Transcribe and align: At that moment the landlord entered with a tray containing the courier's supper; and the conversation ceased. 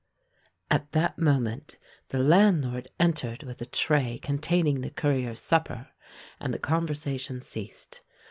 At 0.71 0.93
that 0.93 1.19
moment 1.19 1.77
the 2.07 2.17
landlord 2.17 2.87
entered 2.99 3.43
with 3.43 3.61
a 3.61 3.67
tray 3.67 4.17
containing 4.19 4.81
the 4.81 4.89
courier's 4.89 5.41
supper; 5.41 5.89
and 6.39 6.51
the 6.51 6.57
conversation 6.57 7.39
ceased. 7.43 8.01